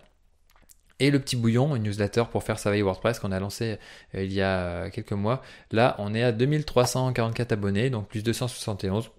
Et 0.98 1.10
le 1.10 1.20
petit 1.20 1.36
bouillon, 1.36 1.76
une 1.76 1.82
newsletter 1.82 2.24
pour 2.30 2.42
faire 2.42 2.58
sa 2.58 2.70
veille 2.70 2.82
WordPress 2.82 3.18
qu'on 3.18 3.32
a 3.32 3.38
lancé 3.38 3.78
euh, 4.14 4.24
il 4.24 4.32
y 4.32 4.40
a 4.40 4.88
quelques 4.90 5.12
mois. 5.12 5.42
Là, 5.70 5.94
on 5.98 6.14
est 6.14 6.22
à 6.22 6.32
2344 6.32 7.52
abonnés, 7.52 7.90
donc 7.90 8.08
plus 8.08 8.22
271. 8.22 9.10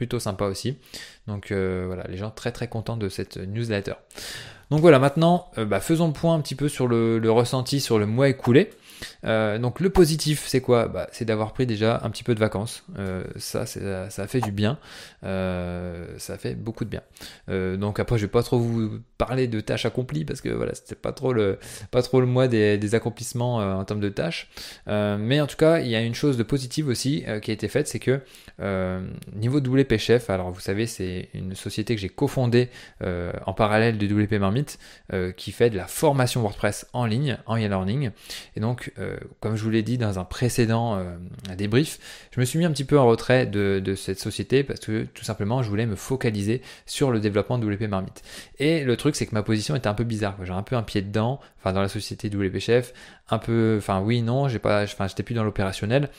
Plutôt 0.00 0.18
sympa 0.18 0.46
aussi. 0.46 0.78
Donc 1.26 1.52
euh, 1.52 1.84
voilà, 1.86 2.04
les 2.08 2.16
gens 2.16 2.30
très 2.30 2.52
très 2.52 2.68
contents 2.68 2.96
de 2.96 3.10
cette 3.10 3.36
newsletter. 3.36 3.92
Donc 4.70 4.80
voilà, 4.80 4.98
maintenant, 4.98 5.50
euh, 5.58 5.66
bah, 5.66 5.78
faisons 5.78 6.06
le 6.06 6.14
point 6.14 6.34
un 6.34 6.40
petit 6.40 6.54
peu 6.54 6.70
sur 6.70 6.88
le 6.88 7.30
ressenti 7.30 7.80
sur 7.80 7.98
le 7.98 8.06
mois 8.06 8.30
écoulé. 8.30 8.70
Euh, 9.24 9.58
donc 9.58 9.80
le 9.80 9.90
positif, 9.90 10.44
c'est 10.46 10.60
quoi? 10.60 10.88
Bah, 10.88 11.08
C'est 11.12 11.24
d'avoir 11.24 11.52
pris 11.52 11.66
déjà 11.66 12.00
un 12.02 12.10
petit 12.10 12.24
peu 12.24 12.34
de 12.34 12.40
vacances. 12.40 12.84
Euh, 12.98 13.24
ça, 13.36 13.66
ça, 13.66 14.10
ça 14.10 14.26
fait 14.26 14.40
du 14.40 14.52
bien. 14.52 14.78
Euh, 15.24 16.06
ça 16.18 16.38
fait 16.38 16.54
beaucoup 16.54 16.84
de 16.84 16.90
bien. 16.90 17.02
donc 17.76 18.00
après, 18.00 18.18
je 18.18 18.24
vais 18.24 18.30
pas 18.30 18.42
trop 18.42 18.58
vous 18.58 19.00
parler 19.18 19.48
de 19.48 19.60
tâches 19.60 19.86
accomplies 19.86 20.24
parce 20.24 20.40
que 20.40 20.48
voilà, 20.48 20.74
c'était 20.74 20.94
pas 20.94 21.12
trop 21.12 21.32
le 21.32 21.58
pas 21.90 22.02
trop 22.02 22.20
le 22.20 22.26
mois 22.26 22.48
des, 22.48 22.94
accomplissements 22.94 23.56
en 23.56 23.84
termes 23.84 24.00
de 24.00 24.08
tâches. 24.08 24.50
mais 24.86 25.40
en 25.40 25.46
tout 25.46 25.56
cas, 25.56 25.80
il 25.80 25.88
y 25.88 25.96
a 25.96 26.00
une 26.00 26.14
chose 26.14 26.36
de 26.36 26.42
positive 26.42 26.88
aussi 26.88 27.24
qui 27.42 27.50
a 27.50 27.54
été 27.54 27.68
faite, 27.68 27.88
c'est 27.88 27.98
que 27.98 28.20
niveau 29.34 29.58
WP 29.58 29.96
Chef, 29.98 30.30
alors 30.30 30.50
vous 30.50 30.60
savez, 30.60 30.86
c'est 30.86 31.28
une 31.34 31.54
société 31.54 31.94
que 31.94 32.00
j'ai 32.00 32.08
cofondée 32.08 32.68
en 33.02 33.52
parallèle 33.52 33.98
de 33.98 34.06
WP 34.06 34.34
Marmite 34.34 34.78
qui 35.36 35.52
fait 35.52 35.70
de 35.70 35.76
la 35.76 35.86
formation 35.86 36.40
WordPress 36.40 36.86
en 36.92 37.06
ligne, 37.06 37.38
en 37.46 37.56
e-learning. 37.56 38.10
Et 38.56 38.60
donc 38.60 38.89
euh, 38.98 39.16
comme 39.40 39.56
je 39.56 39.62
vous 39.62 39.70
l'ai 39.70 39.82
dit 39.82 39.98
dans 39.98 40.18
un 40.18 40.24
précédent 40.24 40.96
euh, 40.96 41.16
débrief, 41.56 41.98
je 42.32 42.40
me 42.40 42.44
suis 42.44 42.58
mis 42.58 42.64
un 42.64 42.70
petit 42.70 42.84
peu 42.84 42.98
en 42.98 43.06
retrait 43.06 43.46
de, 43.46 43.94
cette 43.94 44.18
société 44.18 44.62
parce 44.62 44.80
que 44.80 45.04
tout 45.04 45.24
simplement 45.24 45.62
je 45.62 45.68
voulais 45.68 45.86
me 45.86 45.96
focaliser 45.96 46.62
sur 46.86 47.10
le 47.10 47.20
développement 47.20 47.58
de 47.58 47.66
WP 47.66 47.82
Marmite. 47.88 48.22
Et 48.58 48.84
le 48.84 48.96
truc 48.96 49.16
c'est 49.16 49.26
que 49.26 49.34
ma 49.34 49.42
position 49.42 49.76
était 49.76 49.88
un 49.88 49.94
peu 49.94 50.04
bizarre, 50.04 50.36
j'ai 50.44 50.52
un 50.52 50.62
peu 50.62 50.76
un 50.76 50.82
pied 50.82 51.02
dedans, 51.02 51.40
enfin 51.58 51.72
dans 51.72 51.82
la 51.82 51.88
société 51.88 52.28
WP 52.28 52.58
Chef, 52.58 52.92
un 53.28 53.38
peu, 53.38 53.76
enfin 53.78 54.00
oui 54.00 54.22
non, 54.22 54.48
j'ai 54.48 54.58
pas, 54.58 54.84
enfin 54.84 55.06
j'étais 55.06 55.22
plus 55.22 55.34
dans 55.34 55.44
l'opérationnel, 55.44 56.10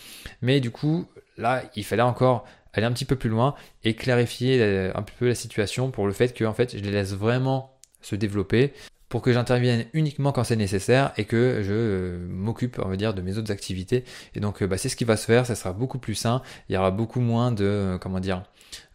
mais 0.42 0.60
du 0.60 0.72
coup 0.72 1.08
là 1.38 1.64
il 1.76 1.84
fallait 1.84 2.02
encore 2.02 2.46
aller 2.74 2.86
un 2.86 2.92
petit 2.92 3.06
peu 3.06 3.16
plus 3.16 3.30
loin 3.30 3.56
et 3.84 3.96
clarifier 3.96 4.62
euh, 4.62 4.92
un 4.96 5.02
peu 5.02 5.28
la 5.28 5.36
situation 5.36 5.92
pour 5.92 6.08
le 6.08 6.14
fait 6.14 6.34
que 6.34 6.46
en 6.46 6.54
fait 6.54 6.78
je 6.78 6.84
les 6.84 6.92
laisse 6.92 7.14
vraiment 7.14 7.78
se 8.02 8.16
développer 8.16 8.74
pour 9.12 9.22
que 9.22 9.34
j'intervienne 9.34 9.86
uniquement 9.94 10.32
quand 10.32 10.46
c'est 10.46 10.56
nécessaire 10.56 11.12
et 11.18 11.26
que 11.26 11.62
je 11.64 11.74
euh, 11.74 12.28
m'occupe, 12.30 12.80
on 12.84 12.88
va 12.88 12.96
dire, 12.96 13.14
de 13.14 13.22
mes 13.22 13.38
autres 13.38 13.52
activités. 13.52 14.06
Et 14.36 14.40
donc, 14.40 14.64
euh, 14.64 14.68
bah, 14.68 14.78
c'est 14.78 14.88
ce 14.88 14.96
qui 14.96 15.04
va 15.04 15.18
se 15.18 15.26
faire. 15.26 15.46
Ça 15.46 15.54
sera 15.54 15.74
beaucoup 15.74 16.00
plus 16.00 16.16
sain. 16.16 16.42
Il 16.70 16.76
y 16.76 16.78
aura 16.78 16.92
beaucoup 16.92 17.20
moins 17.20 17.52
de, 17.52 17.66
euh, 17.66 17.98
comment 17.98 18.22
dire, 18.22 18.44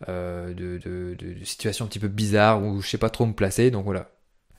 de, 0.09 0.55
de, 0.55 1.15
de, 1.19 1.45
situations 1.45 1.85
un 1.85 1.89
petit 1.89 1.99
peu 1.99 2.09
bizarres 2.09 2.63
où 2.63 2.81
je 2.81 2.89
sais 2.89 2.99
pas 2.99 3.11
trop 3.11 3.27
me 3.27 3.35
placer. 3.35 3.71
Donc 3.71 3.85
voilà, 3.85 4.11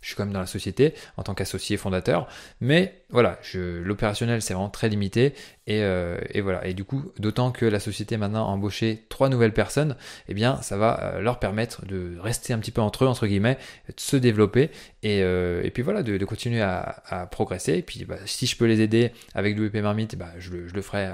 je 0.01 0.07
suis 0.07 0.15
quand 0.15 0.25
même 0.25 0.33
dans 0.33 0.39
la 0.39 0.45
société 0.45 0.94
en 1.17 1.23
tant 1.23 1.33
qu'associé 1.33 1.77
fondateur, 1.77 2.27
mais 2.61 3.01
voilà, 3.09 3.39
l'opérationnel 3.53 4.41
c'est 4.41 4.53
vraiment 4.53 4.69
très 4.69 4.89
limité 4.89 5.33
euh, 5.69 6.19
et, 6.31 6.41
voilà. 6.41 6.65
Et 6.65 6.73
du 6.73 6.83
coup, 6.83 7.11
d'autant 7.19 7.51
que 7.51 7.65
la 7.65 7.79
société 7.79 8.17
maintenant 8.17 8.47
a 8.47 8.51
embauché 8.51 9.03
trois 9.09 9.29
nouvelles 9.29 9.53
personnes, 9.53 9.95
eh 10.27 10.33
bien, 10.33 10.61
ça 10.61 10.77
va 10.77 10.99
euh, 11.03 11.21
leur 11.21 11.39
permettre 11.39 11.85
de 11.85 12.17
rester 12.19 12.53
un 12.53 12.59
petit 12.59 12.71
peu 12.71 12.81
entre 12.81 13.05
eux, 13.05 13.07
entre 13.07 13.27
guillemets, 13.27 13.57
de 13.88 13.99
se 13.99 14.17
développer 14.17 14.69
et, 15.03 15.21
euh, 15.23 15.67
puis 15.73 15.83
voilà, 15.83 16.03
de, 16.03 16.23
continuer 16.25 16.61
à, 16.61 17.27
progresser. 17.31 17.73
Et 17.73 17.81
puis, 17.81 18.05
bah, 18.05 18.17
si 18.25 18.45
je 18.45 18.57
peux 18.57 18.65
les 18.65 18.81
aider 18.81 19.11
avec 19.33 19.57
WP 19.59 19.75
Marmite, 19.77 20.15
bah, 20.15 20.31
je, 20.39 20.51
le, 20.51 20.81
ferai 20.81 21.09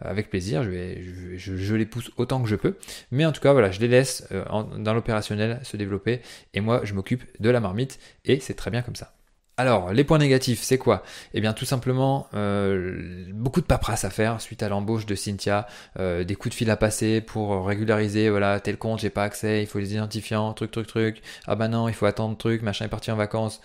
avec 0.00 0.30
plaisir. 0.30 0.62
Je, 0.64 1.74
les 1.74 1.86
pousse 1.86 2.10
autant 2.16 2.42
que 2.42 2.48
je 2.48 2.56
peux. 2.56 2.76
Mais 3.10 3.24
en 3.24 3.32
tout 3.32 3.40
cas, 3.40 3.52
voilà, 3.52 3.70
je 3.70 3.80
les 3.80 3.88
laisse 3.88 4.28
dans 4.50 4.94
l'opérationnel 4.94 5.60
se 5.62 5.76
développer 5.76 6.20
et 6.54 6.60
moi, 6.60 6.82
je 6.84 6.94
m'occupe 6.94 7.24
de 7.40 7.50
la 7.50 7.60
marmite 7.60 7.98
et 8.24 8.40
c'est 8.40 8.54
très 8.54 8.70
bien 8.70 8.82
comme 8.82 8.96
ça. 8.96 9.12
Alors, 9.58 9.92
les 9.92 10.02
points 10.02 10.18
négatifs, 10.18 10.62
c'est 10.62 10.78
quoi? 10.78 11.02
Eh 11.34 11.40
bien, 11.42 11.52
tout 11.52 11.66
simplement, 11.66 12.26
euh, 12.34 13.26
beaucoup 13.32 13.60
de 13.60 13.66
paperasse 13.66 14.04
à 14.04 14.10
faire 14.10 14.40
suite 14.40 14.62
à 14.62 14.70
l'embauche 14.70 15.04
de 15.04 15.14
Cynthia, 15.14 15.66
euh, 16.00 16.24
des 16.24 16.36
coups 16.36 16.54
de 16.54 16.56
fil 16.56 16.70
à 16.70 16.76
passer 16.76 17.20
pour 17.20 17.66
régulariser, 17.66 18.30
voilà, 18.30 18.60
tel 18.60 18.78
compte, 18.78 19.00
j'ai 19.00 19.10
pas 19.10 19.24
accès, 19.24 19.62
il 19.62 19.66
faut 19.66 19.78
les 19.78 19.92
identifiants, 19.92 20.54
truc, 20.54 20.70
truc, 20.70 20.86
truc. 20.86 21.22
Ah 21.46 21.54
bah 21.54 21.68
non, 21.68 21.86
il 21.88 21.94
faut 21.94 22.06
attendre, 22.06 22.36
truc, 22.38 22.62
machin 22.62 22.86
est 22.86 22.88
parti 22.88 23.10
en 23.10 23.16
vacances. 23.16 23.60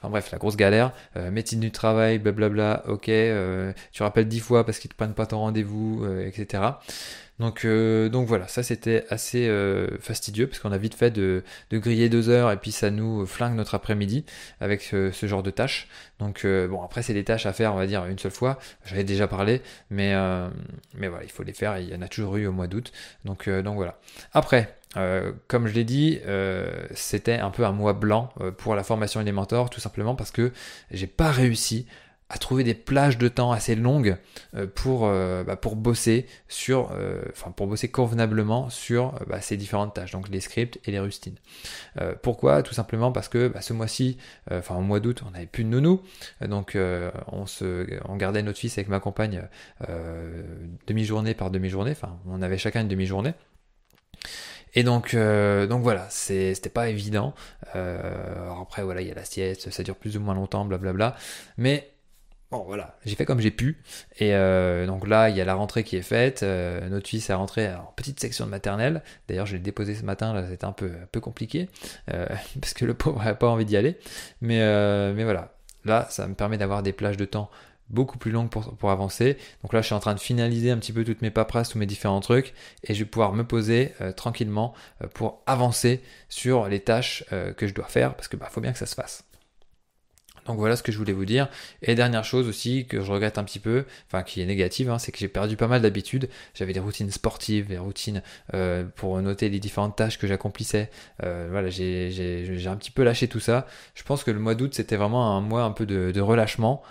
Enfin 0.00 0.10
bref, 0.10 0.30
la 0.32 0.38
grosse 0.38 0.56
galère. 0.56 0.92
Euh, 1.16 1.30
médecine 1.30 1.60
du 1.60 1.70
travail, 1.70 2.18
blablabla, 2.18 2.82
ok, 2.88 3.10
tu 3.92 4.02
rappelles 4.02 4.28
dix 4.28 4.40
fois 4.40 4.66
parce 4.66 4.80
qu'ils 4.80 4.90
te 4.90 4.96
prennent 4.96 5.14
pas 5.14 5.26
ton 5.26 5.38
rendez-vous, 5.38 6.04
etc. 6.20 6.62
Donc, 7.38 7.64
euh, 7.64 8.08
donc 8.08 8.26
voilà, 8.26 8.48
ça 8.48 8.62
c'était 8.62 9.04
assez 9.10 9.46
euh, 9.46 9.96
fastidieux 10.00 10.48
parce 10.48 10.58
qu'on 10.58 10.72
a 10.72 10.78
vite 10.78 10.94
fait 10.94 11.10
de, 11.10 11.44
griller 11.72 12.08
deux 12.08 12.28
heures 12.28 12.50
et 12.50 12.56
puis 12.56 12.72
ça 12.72 12.90
nous 12.90 13.26
flingue 13.26 13.54
notre 13.54 13.74
après-midi 13.74 14.24
avec 14.60 14.82
ce, 14.82 15.12
genre 15.22 15.42
de 15.42 15.50
tâches. 15.50 15.88
Donc 16.18 16.44
euh, 16.44 16.66
bon, 16.66 16.82
après 16.82 17.02
c'est 17.02 17.14
des 17.14 17.24
tâches 17.24 17.46
à 17.46 17.52
faire, 17.52 17.74
on 17.74 17.76
va 17.76 17.86
dire 17.86 18.04
une 18.06 18.18
seule 18.18 18.32
fois. 18.32 18.58
J'avais 18.84 19.04
déjà 19.04 19.28
parlé, 19.28 19.62
mais 19.90 20.14
voilà, 20.94 21.22
il 21.22 21.30
faut 21.30 21.44
les 21.44 21.52
faire. 21.52 21.78
il 21.78 21.88
y 21.88 21.94
en 21.94 22.02
a 22.02 22.08
toujours 22.08 22.36
eu 22.36 22.46
au 22.46 22.52
mois 22.52 22.66
d'août. 22.66 22.92
Donc 23.24 23.48
donc 23.48 23.76
voilà. 23.76 24.00
Après, 24.32 24.76
comme 25.46 25.68
je 25.68 25.74
l'ai 25.74 25.84
dit, 25.84 26.18
c'était 26.92 27.38
un 27.38 27.50
peu 27.50 27.64
un 27.64 27.72
mois 27.72 27.92
blanc 27.92 28.32
pour 28.56 28.74
la 28.74 28.82
formation 28.82 29.20
Elementor, 29.20 29.70
tout 29.70 29.80
simplement 29.80 30.16
parce 30.16 30.32
que 30.32 30.52
j'ai 30.90 31.06
pas 31.06 31.30
réussi 31.30 31.86
à 32.30 32.36
trouver 32.36 32.62
des 32.62 32.74
plages 32.74 33.16
de 33.16 33.28
temps 33.28 33.52
assez 33.52 33.74
longues 33.74 34.16
euh, 34.54 34.66
pour, 34.66 35.06
euh, 35.06 35.44
bah, 35.44 35.56
pour 35.56 35.76
bosser 35.76 36.26
sur, 36.48 36.90
euh, 36.92 37.22
enfin 37.30 37.50
pour 37.50 37.66
bosser 37.66 37.88
convenablement 37.88 38.68
sur 38.68 39.12
bah, 39.26 39.40
ces 39.40 39.56
différentes 39.56 39.94
tâches, 39.94 40.12
donc 40.12 40.28
les 40.28 40.40
scripts 40.40 40.78
et 40.84 40.90
les 40.90 41.00
rustines. 41.00 41.36
pourquoi? 42.22 42.62
Tout 42.62 42.74
simplement 42.74 43.12
parce 43.12 43.28
que 43.28 43.48
bah, 43.48 43.60
ce 43.60 43.72
mois-ci, 43.72 44.18
enfin 44.50 44.76
au 44.76 44.82
mois 44.82 45.00
d'août, 45.00 45.22
on 45.26 45.30
n'avait 45.30 45.46
plus 45.46 45.64
de 45.64 45.68
nounou, 45.68 46.02
donc 46.46 46.76
on 47.26 47.46
se, 47.46 47.86
on 48.08 48.16
gardait 48.16 48.42
notre 48.42 48.58
fils 48.58 48.76
avec 48.78 48.88
ma 48.88 49.00
compagne 49.00 49.42
demi-journée 50.86 51.34
par 51.34 51.50
demi-journée, 51.50 51.92
enfin 51.92 52.18
on 52.26 52.42
avait 52.42 52.58
chacun 52.58 52.82
une 52.82 52.88
demi-journée. 52.88 53.34
Et 54.74 54.82
donc, 54.82 55.14
donc 55.14 55.82
voilà, 55.82 56.06
c'était 56.10 56.68
pas 56.68 56.88
évident. 56.88 57.34
après, 57.74 58.82
voilà, 58.82 59.00
il 59.00 59.08
y 59.08 59.10
a 59.10 59.14
la 59.14 59.24
sieste, 59.24 59.70
ça 59.70 59.82
dure 59.82 59.96
plus 59.96 60.16
ou 60.16 60.20
moins 60.20 60.34
longtemps, 60.34 60.64
blablabla. 60.64 61.16
Mais 61.56 61.90
Bon 62.50 62.64
voilà, 62.64 62.96
j'ai 63.04 63.14
fait 63.14 63.26
comme 63.26 63.40
j'ai 63.40 63.50
pu. 63.50 63.82
Et 64.18 64.34
euh, 64.34 64.86
donc 64.86 65.06
là, 65.06 65.28
il 65.28 65.36
y 65.36 65.40
a 65.40 65.44
la 65.44 65.54
rentrée 65.54 65.84
qui 65.84 65.96
est 65.96 66.02
faite. 66.02 66.42
Euh, 66.42 66.88
notre 66.88 67.06
fils 67.06 67.28
est 67.28 67.34
rentré 67.34 67.68
en 67.74 67.92
petite 67.94 68.18
section 68.20 68.46
de 68.46 68.50
maternelle. 68.50 69.02
D'ailleurs, 69.28 69.44
je 69.44 69.52
l'ai 69.52 69.62
déposé 69.62 69.94
ce 69.94 70.02
matin, 70.02 70.32
là 70.32 70.48
c'était 70.48 70.64
un 70.64 70.72
peu, 70.72 70.90
compliqué. 71.20 71.68
Euh, 72.10 72.26
parce 72.60 72.72
que 72.72 72.86
le 72.86 72.94
pauvre 72.94 73.18
n'avait 73.18 73.36
pas 73.36 73.48
envie 73.48 73.66
d'y 73.66 73.76
aller. 73.76 73.98
Mais, 74.40 74.58
voilà, 75.24 75.52
là, 75.84 76.06
ça 76.08 76.26
me 76.26 76.34
permet 76.34 76.56
d'avoir 76.56 76.82
des 76.82 76.94
plages 76.94 77.18
de 77.18 77.26
temps 77.26 77.50
beaucoup 77.90 78.16
plus 78.18 78.30
longues 78.30 78.50
pour, 78.50 78.74
pour 78.76 78.90
avancer. 78.90 79.36
Donc 79.62 79.74
là, 79.74 79.82
je 79.82 79.86
suis 79.86 79.94
en 79.94 80.00
train 80.00 80.14
de 80.14 80.20
finaliser 80.20 80.70
un 80.70 80.78
petit 80.78 80.92
peu 80.94 81.04
toutes 81.04 81.20
mes 81.20 81.30
paperasses, 81.30 81.70
tous 81.70 81.78
mes 81.78 81.86
différents 81.86 82.20
trucs. 82.20 82.54
Et 82.84 82.94
je 82.94 83.00
vais 83.00 83.10
pouvoir 83.10 83.34
me 83.34 83.44
poser 83.44 83.92
tranquillement 84.16 84.72
pour 85.12 85.42
avancer 85.46 86.02
sur 86.30 86.66
les 86.68 86.80
tâches 86.80 87.24
que 87.58 87.66
je 87.66 87.74
dois 87.74 87.88
faire. 87.88 88.14
Parce 88.14 88.28
que 88.28 88.38
bah, 88.38 88.48
faut 88.50 88.62
bien 88.62 88.72
que 88.72 88.78
ça 88.78 88.86
se 88.86 88.94
fasse. 88.94 89.27
Donc 90.48 90.58
voilà 90.58 90.76
ce 90.76 90.82
que 90.82 90.92
je 90.92 90.98
voulais 90.98 91.12
vous 91.12 91.24
dire. 91.24 91.48
Et 91.82 91.94
dernière 91.94 92.24
chose 92.24 92.48
aussi 92.48 92.86
que 92.86 93.00
je 93.00 93.12
regrette 93.12 93.38
un 93.38 93.44
petit 93.44 93.58
peu, 93.58 93.84
enfin 94.06 94.22
qui 94.22 94.40
est 94.40 94.46
négative, 94.46 94.90
hein, 94.90 94.98
c'est 94.98 95.12
que 95.12 95.18
j'ai 95.18 95.28
perdu 95.28 95.56
pas 95.56 95.68
mal 95.68 95.82
d'habitudes. 95.82 96.28
J'avais 96.54 96.72
des 96.72 96.80
routines 96.80 97.10
sportives, 97.10 97.68
des 97.68 97.78
routines 97.78 98.22
euh, 98.54 98.84
pour 98.96 99.20
noter 99.20 99.48
les 99.48 99.60
différentes 99.60 99.96
tâches 99.96 100.18
que 100.18 100.26
j'accomplissais. 100.26 100.90
Euh, 101.22 101.48
voilà, 101.50 101.68
j'ai 101.70 102.66
un 102.66 102.76
petit 102.76 102.90
peu 102.90 103.04
lâché 103.04 103.28
tout 103.28 103.40
ça. 103.40 103.66
Je 103.94 104.02
pense 104.02 104.24
que 104.24 104.30
le 104.30 104.40
mois 104.40 104.54
d'août 104.54 104.74
c'était 104.74 104.96
vraiment 104.96 105.36
un 105.36 105.40
mois 105.40 105.62
un 105.62 105.72
peu 105.72 105.86
de 105.86 106.20
relâchement 106.20 106.82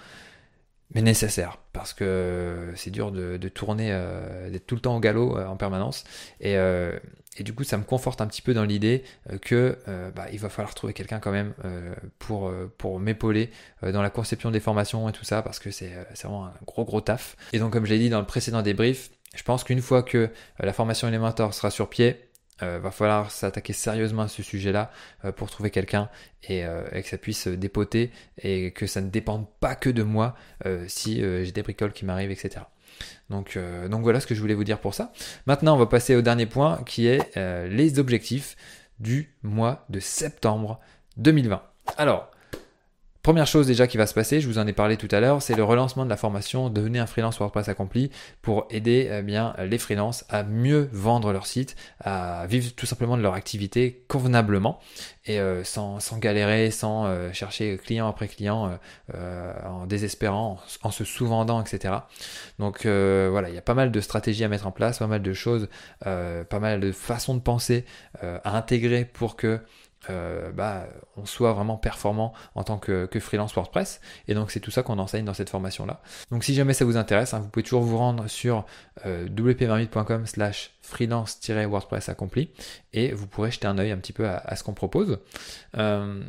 mais 0.94 1.02
nécessaire 1.02 1.58
parce 1.74 1.94
que 1.94 2.72
c'est 2.76 2.92
dur 2.92 3.12
de, 3.12 3.38
tourner, 3.50 3.90
euh, 3.92 4.50
d'être 4.50 4.66
tout 4.66 4.76
le 4.76 4.82
temps 4.82 4.96
au 4.96 5.00
galop 5.00 5.38
euh, 5.38 5.46
en 5.46 5.58
permanence. 5.58 6.06
Et, 6.42 6.58
et, 7.38 7.44
du 7.44 7.54
coup, 7.54 7.64
ça 7.64 7.78
me 7.78 7.84
conforte 7.84 8.22
un 8.22 8.28
petit 8.28 8.42
peu 8.42 8.54
dans 8.54 8.64
l'idée 8.64 9.04
que 9.42 9.78
bah, 10.16 10.26
il 10.32 10.40
va 10.40 10.50
falloir 10.50 10.74
trouver 10.74 10.94
quelqu'un 10.94 11.20
quand 11.20 11.32
même 11.32 11.54
pour, 12.20 12.52
pour 12.78 13.00
m'épauler 13.00 13.50
dans 13.82 14.02
la 14.02 14.10
conception 14.10 14.52
des 14.52 14.60
formations 14.60 15.08
et 15.10 15.12
tout 15.12 15.26
ça 15.26 15.42
parce 15.42 15.60
que 15.60 15.72
c'est 15.72 15.92
vraiment 16.24 16.46
un 16.46 16.54
gros 16.66 16.86
gros 16.86 17.02
taf. 17.02 17.36
Et 17.54 17.60
donc, 17.60 17.74
comme 17.74 17.86
je 17.86 17.94
l'ai 17.94 18.00
dit 18.00 18.10
dans 18.10 18.20
le 18.20 18.26
précédent 18.26 18.62
débrief, 18.62 19.10
je 19.36 19.44
pense 19.44 19.64
qu'une 19.64 19.82
fois 19.82 20.04
que 20.04 20.30
la 20.60 20.74
formation 20.74 21.08
Elementor 21.08 21.54
sera 21.54 21.70
sur 21.70 21.90
pied, 21.90 22.28
euh, 22.64 22.80
va 22.80 22.90
falloir 22.90 23.30
s'attaquer 23.30 23.72
sérieusement 23.72 24.24
à 24.24 24.28
ce 24.28 24.42
sujet-là 24.42 24.92
euh, 25.26 25.32
pour 25.32 25.52
trouver 25.52 25.70
quelqu'un 25.70 26.10
euh, 26.50 26.88
et, 26.92 27.04
que 27.04 27.08
ça 27.08 27.20
puisse 27.20 27.48
dépoter 27.48 28.12
et 28.42 28.72
que 28.72 28.88
ça 28.88 29.00
ne 29.00 29.10
dépende 29.10 29.46
pas 29.60 29.76
que 29.76 29.92
de 29.92 30.02
moi 30.02 30.36
si 30.88 31.18
j'ai 31.18 31.52
des 31.52 31.62
bricoles 31.62 31.94
qui 31.94 32.06
m'arrivent, 32.06 32.32
etc. 32.32 32.62
Donc, 33.30 33.58
donc 33.90 34.04
voilà 34.04 34.20
ce 34.20 34.28
que 34.28 34.36
je 34.36 34.42
voulais 34.42 34.54
vous 34.54 34.64
dire 34.64 34.80
pour 34.80 34.94
ça. 34.94 35.12
Maintenant, 35.46 35.76
on 35.76 35.78
va 35.78 35.86
passer 35.86 36.16
au 36.16 36.22
dernier 36.22 36.46
point 36.46 36.82
qui 36.86 37.08
est 37.08 37.36
les 37.36 38.00
objectifs 38.00 38.56
du 39.00 39.36
mois 39.44 39.86
de 39.90 40.00
septembre 40.00 40.80
2020. 41.18 41.62
Alors, 41.98 42.32
Première 43.28 43.46
chose 43.46 43.68
déjà 43.68 43.88
qui 43.88 43.98
va 43.98 44.08
se 44.08 44.14
passer, 44.14 44.40
je 44.40 44.48
vous 44.48 44.58
en 44.58 44.66
ai 44.68 44.72
parlé 44.72 44.96
tout 44.96 45.10
à 45.12 45.20
l'heure, 45.20 45.42
c'est 45.42 45.54
le 45.54 45.64
relancement 45.66 46.06
de 46.06 46.10
la 46.10 46.16
formation 46.16 46.70
Devenez 46.70 46.98
un 46.98 47.08
freelance 47.08 47.38
WordPress 47.40 47.68
accompli 47.68 48.10
pour 48.42 48.68
aider 48.70 49.10
eh 49.12 49.22
bien, 49.22 49.54
les 49.70 49.78
freelances 49.78 50.24
à 50.30 50.44
mieux 50.44 50.88
vendre 50.94 51.34
leur 51.34 51.46
site, 51.46 51.76
à 52.00 52.48
vivre 52.48 52.72
tout 52.74 52.86
simplement 52.86 53.18
de 53.18 53.22
leur 53.22 53.34
activité 53.34 54.06
convenablement 54.08 54.80
et 55.26 55.42
euh, 55.42 55.66
sans, 55.66 56.00
galérer, 56.20 56.72
sans 56.72 57.06
euh, 57.06 57.34
chercher 57.34 57.78
client 57.84 58.08
après 58.08 58.30
client 58.30 58.80
euh, 59.14 59.54
en 59.66 59.88
désespérant, 59.88 60.58
en, 60.84 60.92
se 60.92 61.04
sous-vendant, 61.04 61.62
etc. 61.62 61.96
Donc 62.60 62.86
voilà, 62.86 63.50
il 63.50 63.56
y 63.56 63.58
a 63.58 63.62
pas 63.62 63.74
mal 63.74 63.92
de 63.92 64.00
stratégies 64.00 64.46
à 64.46 64.48
mettre 64.48 64.68
en 64.68 64.72
place, 64.72 65.00
pas 65.00 65.08
mal 65.08 65.22
de 65.22 65.34
choses, 65.34 65.68
pas 66.00 66.60
mal 66.62 66.80
de 66.80 66.94
façons 66.94 67.36
de 67.36 67.42
penser 67.42 67.84
à 68.22 68.56
intégrer 68.56 69.04
pour 69.04 69.36
que 69.36 69.60
euh, 70.10 70.52
bah, 70.52 70.88
on 71.16 71.26
soit 71.26 71.54
vraiment 71.54 71.78
performant 71.78 72.34
en 72.56 72.64
tant 72.64 72.78
que, 72.78 73.08
freelance 73.20 73.54
WordPress. 73.54 74.00
Et 74.28 74.34
donc 74.34 74.52
c'est 74.52 74.60
tout 74.60 74.72
ça 74.72 74.84
qu'on 74.84 75.00
enseigne 75.00 75.26
dans 75.26 75.34
cette 75.34 75.50
formation-là. 75.50 76.02
Donc 76.32 76.44
si 76.44 76.54
jamais 76.54 76.74
ça 76.74 76.86
vous 76.86 76.98
intéresse, 76.98 77.34
hein, 77.34 77.40
vous 77.40 77.50
pouvez 77.50 77.64
toujours 77.64 77.82
vous 77.82 77.98
rendre 77.98 78.28
sur 78.28 78.66
euh, 79.06 79.28
wpmarmite.com 79.28 80.26
slash 80.26 80.72
freelance-wordpress 80.82 82.10
accompli 82.10 82.50
et 82.94 83.12
vous 83.12 83.28
pourrez 83.28 83.52
jeter 83.52 83.68
un 83.68 83.78
œil 83.78 83.92
un 83.92 83.98
petit 83.98 84.14
peu 84.14 84.28
à, 84.28 84.56
ce 84.56 84.64
qu'on 84.64 84.74
propose. 84.74 85.20
Euh, 85.78 86.24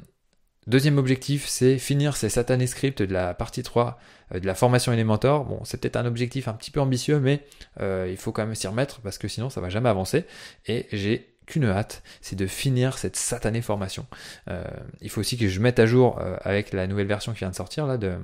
deuxième 0.66 0.98
objectif, 0.98 1.46
c'est 1.46 1.78
finir 1.78 2.16
ces 2.16 2.28
satanés 2.28 2.66
scripts 2.66 3.02
de 3.02 3.12
la 3.12 3.34
partie 3.34 3.62
3 3.62 3.98
de 4.32 4.46
la 4.46 4.54
formation 4.54 4.92
Elementor. 4.92 5.44
Bon, 5.44 5.60
c'est 5.64 5.80
peut-être 5.80 5.96
un 5.96 6.04
objectif 6.04 6.48
un 6.48 6.52
petit 6.54 6.70
peu 6.70 6.80
ambitieux, 6.80 7.20
mais 7.20 7.46
il 7.80 8.16
faut 8.16 8.32
quand 8.32 8.44
même 8.44 8.54
s'y 8.54 8.66
remettre 8.66 9.00
parce 9.00 9.18
que 9.18 9.28
sinon 9.28 9.50
ça 9.50 9.60
va 9.60 9.68
jamais 9.68 9.88
avancer. 9.88 10.26
Et 10.66 10.86
j'ai 10.92 11.37
qu'une 11.48 11.64
hâte, 11.64 12.02
c'est 12.20 12.36
de 12.36 12.46
finir 12.46 12.98
cette 12.98 13.16
satanée 13.16 13.62
formation. 13.62 14.06
Euh, 14.48 14.62
il 15.00 15.10
faut 15.10 15.20
aussi 15.20 15.36
que 15.36 15.48
je 15.48 15.60
mette 15.60 15.78
à 15.78 15.86
jour 15.86 16.18
euh, 16.20 16.36
avec 16.42 16.72
la 16.72 16.86
nouvelle 16.86 17.06
version 17.06 17.32
qui 17.32 17.40
vient 17.40 17.50
de 17.50 17.56
sortir 17.56 17.86
là 17.86 17.96
de 17.96 18.16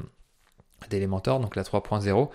d'Elementor, 0.90 1.40
donc 1.40 1.56
la 1.56 1.62
3.0, 1.62 2.28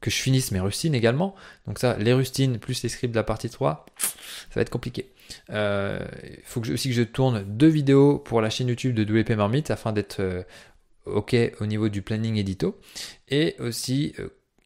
que 0.00 0.10
je 0.10 0.16
finisse 0.16 0.50
mes 0.50 0.58
rustines 0.58 0.94
également. 0.94 1.36
Donc 1.68 1.78
ça, 1.78 1.96
les 1.98 2.12
rustines 2.12 2.58
plus 2.58 2.82
les 2.82 2.88
scripts 2.88 3.12
de 3.12 3.18
la 3.18 3.22
partie 3.22 3.48
3, 3.48 3.86
ça 3.96 4.08
va 4.56 4.62
être 4.62 4.70
compliqué. 4.70 5.12
Euh, 5.50 6.04
il 6.24 6.42
faut 6.44 6.60
que 6.60 6.72
aussi 6.72 6.88
que 6.88 6.94
je 6.96 7.04
tourne 7.04 7.44
deux 7.44 7.68
vidéos 7.68 8.18
pour 8.18 8.40
la 8.40 8.50
chaîne 8.50 8.66
YouTube 8.66 8.96
de 8.96 9.04
WP 9.04 9.30
Marmite 9.30 9.70
afin 9.70 9.92
d'être 9.92 10.44
ok 11.06 11.36
au 11.60 11.66
niveau 11.66 11.88
du 11.88 12.02
planning 12.02 12.34
édito. 12.34 12.80
Et 13.28 13.54
aussi 13.60 14.16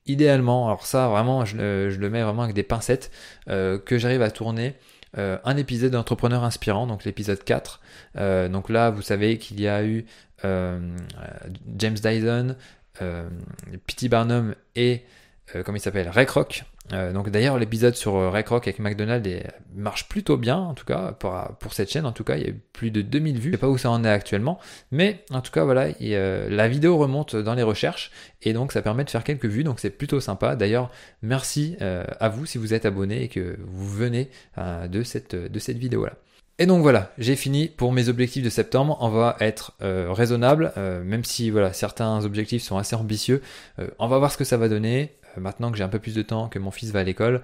idéalement, 0.07 0.69
alors 0.69 0.87
ça 0.87 1.09
vraiment 1.09 1.45
je, 1.45 1.91
je, 1.91 1.99
le 1.99 2.09
mets 2.09 2.23
vraiment 2.23 2.45
avec 2.45 2.55
des 2.55 2.63
pincettes, 2.63 3.11
que 3.47 3.99
j'arrive 3.99 4.23
à 4.23 4.31
tourner 4.31 4.77
euh, 5.19 5.39
un 5.45 5.57
épisode 5.57 5.93
d'entrepreneur 5.93 6.45
inspirant, 6.45 6.87
donc 6.87 7.05
l'épisode 7.05 7.43
4. 7.43 7.81
Euh, 8.17 8.49
donc 8.49 8.69
là, 8.69 8.91
vous 8.91 9.03
savez 9.03 9.39
qu'il 9.39 9.61
y 9.61 9.69
a 9.69 9.85
eu 9.85 10.05
euh, 10.45 10.79
James 11.79 11.95
Dyson, 11.95 12.57
P.T. 12.99 14.09
Barnum 14.09 14.55
et 14.75 15.05
comment 15.65 15.77
il 15.77 15.81
s'appelle, 15.81 16.09
Raycroc. 16.09 16.65
Euh, 16.93 17.13
donc 17.13 17.31
d'ailleurs 17.31 17.59
l'épisode 17.59 17.95
sur 17.95 18.17
euh, 18.17 18.31
avec 18.31 18.79
McDonald's 18.79 19.29
marche 19.75 20.09
plutôt 20.09 20.37
bien 20.37 20.57
en 20.57 20.75
tout 20.75 20.85
cas 20.85 21.13
pour, 21.13 21.37
pour, 21.59 21.73
cette 21.73 21.91
chaîne 21.91 22.07
en 22.07 22.13
tout 22.13 22.23
cas 22.23 22.37
il 22.37 22.43
y 22.43 22.47
a 22.47 22.51
eu 22.51 22.61
plus 22.73 22.91
de 22.91 23.03
2000 23.03 23.39
vues. 23.41 23.51
Je 23.51 23.57
sais 23.57 23.61
pas 23.61 23.69
où 23.69 23.79
ça 23.79 23.91
en 23.91 24.05
est 24.05 24.09
actuellement 24.09 24.61
mais 24.93 25.25
en 25.31 25.41
tout 25.41 25.51
cas 25.51 25.65
voilà 25.65 25.89
la 26.01 26.69
vidéo 26.69 26.97
remonte 26.97 27.35
dans 27.35 27.55
les 27.55 27.65
recherches 27.65 28.13
et 28.43 28.53
donc 28.53 28.73
ça 28.73 28.83
permet 28.83 29.05
de 29.05 29.11
faire 29.11 29.25
quelques 29.25 29.47
vues 29.47 29.65
donc 29.65 29.81
c'est 29.81 29.91
plutôt 29.91 30.21
sympa. 30.21 30.55
D'ailleurs 30.55 30.91
merci 31.23 31.77
à 31.81 32.29
vous 32.29 32.47
si 32.47 32.59
vous 32.59 32.73
êtes 32.73 32.87
abonné 32.87 33.25
et 33.25 33.29
que 33.29 33.59
vous 33.67 33.89
venez 33.89 34.31
de 34.57 35.03
cette, 35.03 35.35
vidéo 35.77 36.07
là. 36.07 36.13
Et 36.59 36.65
donc 36.65 36.81
voilà, 36.81 37.13
j'ai 37.19 37.37
fini 37.37 37.69
pour 37.69 37.93
mes 37.93 38.09
objectifs 38.09 38.43
de 38.43 38.49
septembre. 38.49 38.97
On 39.01 39.11
va 39.11 39.37
être 39.41 39.73
euh, 39.83 40.11
raisonnable, 40.11 40.73
euh, 40.79 41.05
même 41.05 41.23
si 41.23 41.51
voilà 41.51 41.75
certains 41.75 42.25
objectifs 42.25 42.63
sont 42.63 42.79
assez 42.79 42.97
ambitieux. 42.97 43.43
Euh, 43.79 43.89
on 43.99 44.09
va 44.09 44.19
voir 44.19 44.33
ce 44.33 44.39
que 44.39 44.45
ça 44.45 44.57
va 44.57 44.69
donner. 44.69 45.13
Maintenant 45.39 45.71
que 45.71 45.79
j'ai 45.79 45.85
un 45.85 45.89
peu 45.89 45.99
plus 45.99 46.15
de 46.15 46.23
temps, 46.23 46.49
que 46.49 46.59
mon 46.59 46.71
fils 46.71 46.91
va 46.91 47.01
à 47.01 47.05
l'école, 47.05 47.43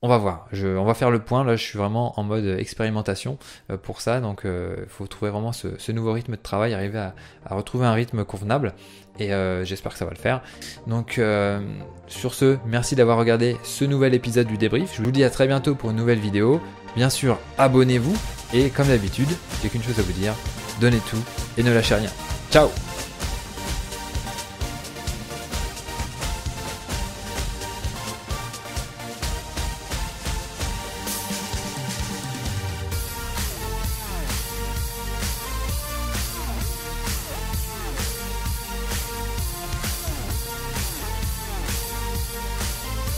on 0.00 0.08
va 0.08 0.18
voir. 0.18 0.46
Je, 0.52 0.68
on 0.68 0.84
va 0.84 0.94
faire 0.94 1.10
le 1.10 1.18
point. 1.18 1.42
Là, 1.42 1.56
je 1.56 1.62
suis 1.62 1.78
vraiment 1.78 2.18
en 2.20 2.22
mode 2.22 2.46
expérimentation 2.46 3.36
pour 3.82 4.00
ça. 4.00 4.20
Donc, 4.20 4.42
il 4.44 4.88
faut 4.88 5.08
trouver 5.08 5.32
vraiment 5.32 5.52
ce, 5.52 5.90
nouveau 5.90 6.12
rythme 6.12 6.32
de 6.32 6.42
travail, 6.42 6.72
arriver 6.72 6.98
à 6.98 7.54
retrouver 7.54 7.86
un 7.86 7.94
rythme 7.94 8.24
convenable. 8.24 8.74
Et 9.18 9.30
j'espère 9.64 9.92
que 9.92 9.98
ça 9.98 10.04
va 10.04 10.12
le 10.12 10.16
faire. 10.16 10.40
Donc, 10.86 11.20
sur 12.06 12.34
ce, 12.34 12.58
merci 12.64 12.94
d'avoir 12.94 13.18
regardé 13.18 13.56
ce 13.64 13.84
nouvel 13.84 14.14
épisode 14.14 14.46
du 14.46 14.56
débrief. 14.56 14.94
Je 14.96 15.02
vous 15.02 15.10
dis 15.10 15.24
à 15.24 15.30
très 15.30 15.48
bientôt 15.48 15.74
pour 15.74 15.90
une 15.90 15.96
nouvelle 15.96 16.20
vidéo. 16.20 16.60
Bien 16.94 17.10
sûr, 17.10 17.38
abonnez-vous 17.58 18.16
et 18.54 18.70
comme 18.70 18.88
d'habitude, 18.88 19.28
j'ai 19.62 19.68
qu'une 19.68 19.82
chose 19.82 19.98
à 19.98 20.02
vous 20.02 20.12
dire, 20.12 20.34
donnez 20.80 21.00
tout 21.10 21.22
et 21.56 21.62
ne 21.62 21.72
lâchez 21.72 21.96
rien. 21.96 22.10
Ciao 22.50 22.68